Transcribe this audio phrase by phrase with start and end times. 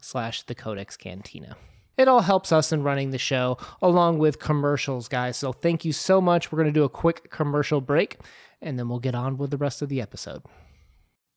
[0.00, 1.56] slash the codex cantina.
[1.96, 5.36] It all helps us in running the show along with commercials guys.
[5.36, 6.52] So thank you so much.
[6.52, 8.18] We're going to do a quick commercial break
[8.60, 10.42] and then we'll get on with the rest of the episode.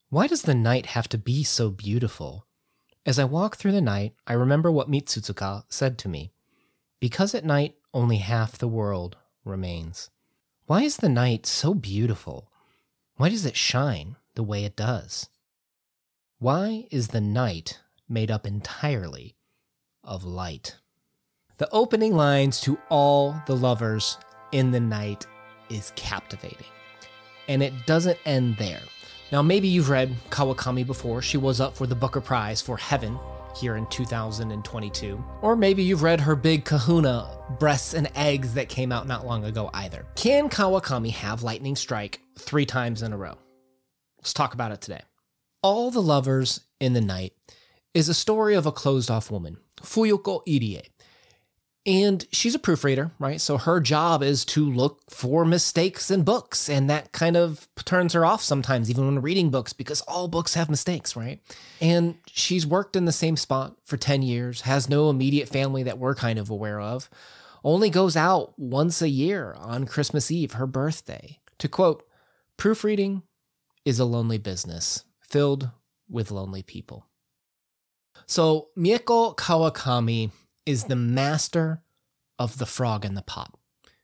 [0.09, 2.45] Why does the night have to be so beautiful?
[3.05, 6.31] As i walk through the night i remember what mitsutsuka said to me.
[6.99, 10.09] Because at night only half the world remains.
[10.65, 12.51] Why is the night so beautiful?
[13.15, 15.29] Why does it shine the way it does?
[16.37, 19.35] Why is the night made up entirely
[20.03, 20.75] of light?
[21.57, 24.17] The opening lines to all the lovers
[24.51, 25.25] in the night
[25.69, 26.67] is captivating.
[27.47, 28.81] And it doesn't end there.
[29.31, 31.21] Now, maybe you've read Kawakami before.
[31.21, 33.19] She was up for the Booker Prize for Heaven
[33.55, 35.23] here in 2022.
[35.41, 37.29] Or maybe you've read her big kahuna,
[37.59, 40.05] Breasts and Eggs, that came out not long ago either.
[40.15, 43.37] Can Kawakami have lightning strike three times in a row?
[44.17, 45.01] Let's talk about it today.
[45.61, 47.33] All the Lovers in the Night
[47.93, 50.87] is a story of a closed off woman, Fuyuko Irie,
[51.85, 53.39] and she's a proofreader, right?
[53.41, 56.69] So her job is to look for mistakes in books.
[56.69, 60.53] And that kind of turns her off sometimes, even when reading books, because all books
[60.53, 61.41] have mistakes, right?
[61.81, 65.97] And she's worked in the same spot for 10 years, has no immediate family that
[65.97, 67.09] we're kind of aware of,
[67.63, 71.39] only goes out once a year on Christmas Eve, her birthday.
[71.57, 72.03] To quote,
[72.55, 73.23] proofreading
[73.83, 75.71] is a lonely business filled
[76.07, 77.08] with lonely people.
[78.25, 80.31] So Mieko Kawakami
[80.65, 81.81] is the master
[82.37, 83.53] of the frog in the pot.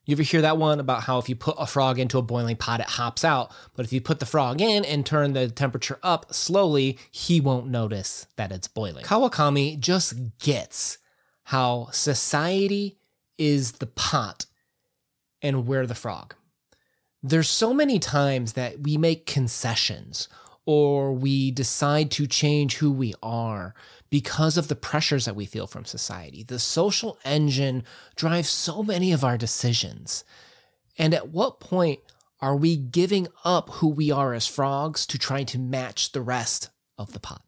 [0.06, 2.58] You ever hear that one about how if you put a frog into a boiling
[2.58, 6.00] pot, it hops out, but if you put the frog in and turn the temperature
[6.04, 9.04] up slowly, he won't notice that it's boiling.
[9.04, 11.00] Kawakami just gets
[11.46, 12.98] how society
[13.38, 14.46] is the pot
[15.42, 16.36] and we're the frog.
[17.24, 20.28] There's so many times that we make concessions
[20.66, 23.76] or we decide to change who we are
[24.10, 26.44] because of the pressures that we feel from society.
[26.44, 27.84] The social engine
[28.16, 30.24] drives so many of our decisions.
[30.98, 32.00] And at what point
[32.42, 36.70] are we giving up who we are as frogs to try to match the rest
[36.98, 37.44] of the pot?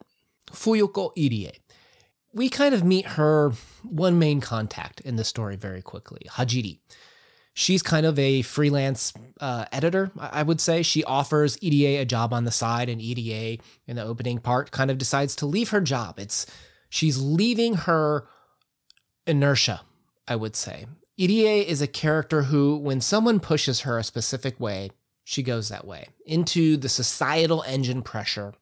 [0.52, 1.60] Fuyuko Irie.
[2.34, 3.52] We kind of meet her
[3.84, 6.80] one main contact in the story very quickly, Hijiri.
[7.60, 10.84] She's kind of a freelance uh, editor, I would say.
[10.84, 14.92] She offers Irie a job on the side, and Irie in the opening part kind
[14.92, 16.20] of decides to leave her job.
[16.20, 16.46] It's
[16.92, 18.28] she's leaving her
[19.26, 19.82] inertia,
[20.28, 20.86] I would say.
[21.20, 24.92] Irie is a character who, when someone pushes her a specific way,
[25.24, 28.54] she goes that way into the societal engine pressure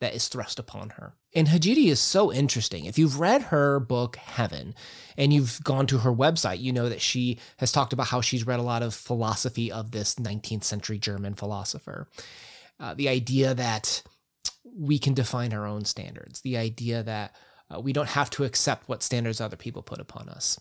[0.00, 1.14] that is thrust upon her.
[1.34, 2.84] And Hijiri is so interesting.
[2.84, 4.74] If you've read her book, Heaven,
[5.16, 8.46] and you've gone to her website, you know that she has talked about how she's
[8.46, 12.08] read a lot of philosophy of this 19th century German philosopher.
[12.78, 14.02] Uh, the idea that
[14.78, 17.34] we can define our own standards, the idea that
[17.74, 20.60] uh, we don't have to accept what standards other people put upon us.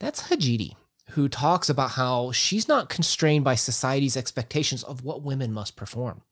[0.00, 0.74] That's Hijiri,
[1.10, 6.22] who talks about how she's not constrained by society's expectations of what women must perform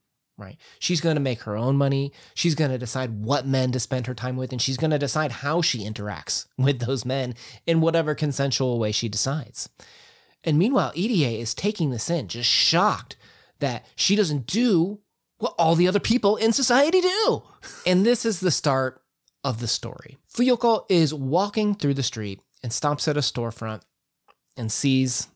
[0.40, 0.58] right?
[0.78, 2.12] She's going to make her own money.
[2.34, 4.98] She's going to decide what men to spend her time with, and she's going to
[4.98, 7.34] decide how she interacts with those men
[7.66, 9.68] in whatever consensual way she decides.
[10.42, 13.16] And meanwhile, Irie is taking this in, just shocked
[13.58, 15.00] that she doesn't do
[15.38, 17.42] what all the other people in society do.
[17.86, 19.02] And this is the start
[19.44, 20.16] of the story.
[20.34, 23.82] Fuyuko is walking through the street and stops at a storefront
[24.56, 25.28] and sees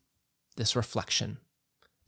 [0.57, 1.39] this reflection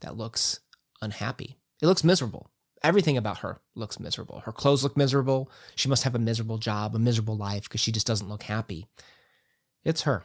[0.01, 0.59] that looks
[1.01, 1.57] unhappy.
[1.81, 2.49] It looks miserable
[2.83, 4.41] everything about her looks miserable.
[4.41, 5.49] Her clothes look miserable.
[5.75, 8.87] She must have a miserable job, a miserable life because she just doesn't look happy.
[9.83, 10.23] It's her.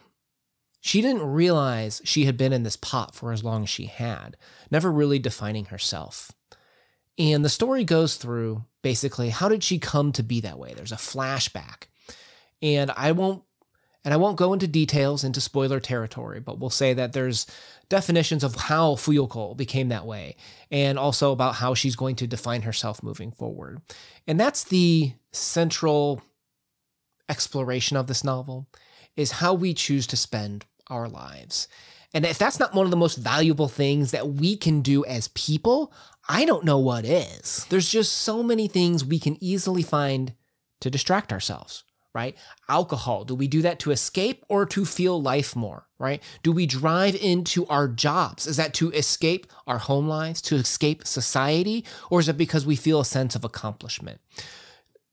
[0.80, 4.36] She didn't realize she had been in this pot for as long as she had,
[4.70, 6.32] never really defining herself.
[7.18, 10.74] And the story goes through basically how did she come to be that way?
[10.74, 11.84] There's a flashback.
[12.60, 13.44] And I won't
[14.04, 17.46] and I won't go into details into spoiler territory, but we'll say that there's
[17.88, 20.36] definitions of how Fuyuko became that way,
[20.70, 23.80] and also about how she's going to define herself moving forward.
[24.26, 26.22] And that's the central
[27.28, 28.68] exploration of this novel
[29.16, 31.68] is how we choose to spend our lives.
[32.14, 35.28] And if that's not one of the most valuable things that we can do as
[35.28, 35.92] people,
[36.28, 37.66] I don't know what is.
[37.70, 40.34] There's just so many things we can easily find
[40.80, 42.36] to distract ourselves right?
[42.68, 43.24] Alcohol.
[43.24, 46.22] Do we do that to escape or to feel life more, right?
[46.42, 48.46] Do we drive into our jobs?
[48.46, 52.76] Is that to escape our home lives, to escape society, or is it because we
[52.76, 54.20] feel a sense of accomplishment?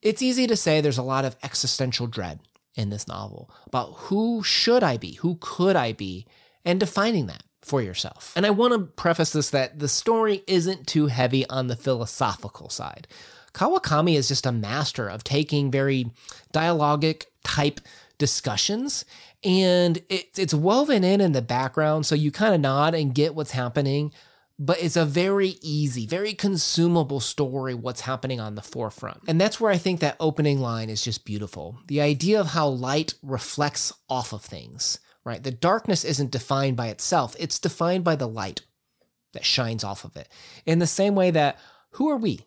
[0.02, 2.40] It's easy to say there's a lot of existential dread
[2.76, 5.14] in this novel about who should I be?
[5.16, 6.26] Who could I be?
[6.66, 8.34] And defining that for yourself.
[8.36, 12.70] And I want to preface this that the story isn't too heavy on the philosophical
[12.70, 13.08] side.
[13.54, 16.12] Kawakami is just a master of taking very
[16.54, 17.82] dialogic type
[18.18, 19.06] discussions
[19.44, 23.34] and it, it's woven in in the background so you kind of nod and get
[23.34, 24.12] what's happening
[24.62, 29.22] but it's a very easy very consumable story what's happening on the forefront.
[29.28, 31.78] And that's where i think that opening line is just beautiful.
[31.88, 35.44] The idea of how light reflects off of things right?
[35.44, 38.62] The darkness isn't defined by itself it's defined by the light
[39.32, 40.28] that shines off of it.
[40.66, 41.58] In the same way that
[41.92, 42.42] who are we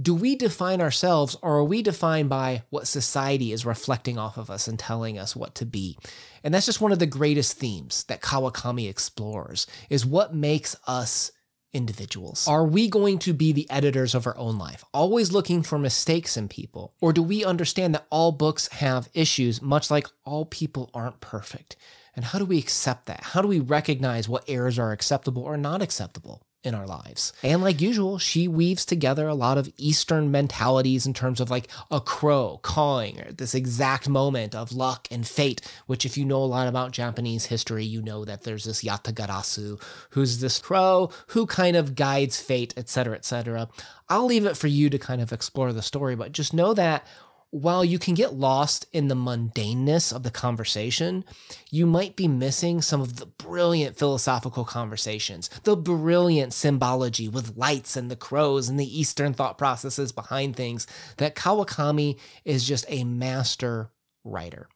[0.00, 4.50] do we define ourselves or are we defined by what society is reflecting off of
[4.50, 5.98] us and telling us what to be?
[6.44, 11.32] And that's just one of the greatest themes that Kawakami explores is what makes us
[11.72, 12.46] individuals.
[12.46, 16.36] Are we going to be the editors of our own life, always looking for mistakes
[16.36, 16.94] in people?
[17.00, 21.76] Or do we understand that all books have issues, much like all people aren't perfect?
[22.14, 23.22] And how do we accept that?
[23.22, 26.45] How do we recognize what errors are acceptable or not acceptable?
[26.66, 27.32] In our lives.
[27.42, 31.68] And like usual, she weaves together a lot of Eastern mentalities in terms of like
[31.90, 36.42] a crow cawing, or this exact moment of luck and fate, which, if you know
[36.42, 39.80] a lot about Japanese history, you know that there's this Yatagarasu,
[40.10, 43.68] who's this crow who kind of guides fate, etc., etc.
[44.08, 47.06] I'll leave it for you to kind of explore the story, but just know that
[47.50, 51.24] while you can get lost in the mundaneness of the conversation,
[51.70, 57.96] you might be missing some of the brilliant philosophical conversations, the brilliant symbology with lights
[57.96, 60.86] and the crows and the Eastern thought processes behind things
[61.18, 63.90] that Kawakami is just a master
[64.24, 64.68] writer.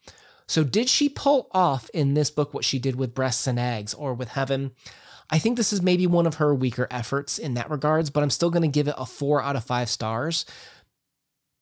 [0.46, 3.94] So, did she pull off in this book what she did with Breasts and Eggs
[3.94, 4.72] or with Heaven?
[5.32, 8.30] I think this is maybe one of her weaker efforts in that regards, but I'm
[8.30, 10.44] still going to give it a four out of five stars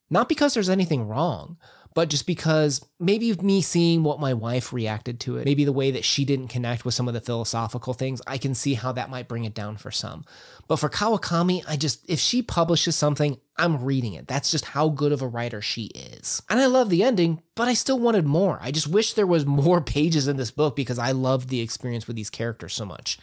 [0.09, 1.57] not because there's anything wrong,
[1.95, 5.91] but just because maybe me seeing what my wife reacted to it, maybe the way
[5.91, 9.09] that she didn't connect with some of the philosophical things, I can see how that
[9.09, 10.23] might bring it down for some.
[10.67, 14.27] But for Kawakami, I just, if she publishes something, I'm reading it.
[14.27, 16.41] That's just how good of a writer she is.
[16.49, 18.59] And I love the ending, but I still wanted more.
[18.61, 22.07] I just wish there was more pages in this book because I loved the experience
[22.07, 23.17] with these characters so much.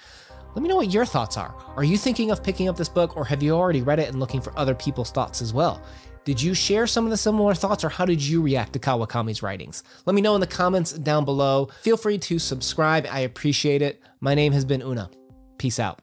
[0.55, 1.55] Let me know what your thoughts are.
[1.77, 4.19] Are you thinking of picking up this book or have you already read it and
[4.19, 5.83] looking for other people's thoughts as well?
[6.27, 9.45] Did you share some of the similar thoughts or how did you react to Kawakami's
[9.45, 9.85] writings?
[10.07, 11.69] Let me know in the comments down below.
[11.83, 13.07] Feel free to subscribe.
[13.09, 14.03] I appreciate it.
[14.19, 15.09] My name has been Una.
[15.57, 16.03] Peace out.